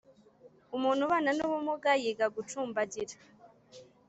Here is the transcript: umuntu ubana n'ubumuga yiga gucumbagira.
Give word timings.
umuntu 0.75 1.01
ubana 1.07 1.31
n'ubumuga 1.37 1.91
yiga 2.01 2.25
gucumbagira. 2.35 3.15